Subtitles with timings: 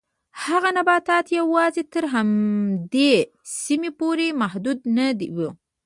[0.43, 3.11] هغه نباتات یوازې تر همدې
[3.61, 5.37] سیمې پورې محدود نه و.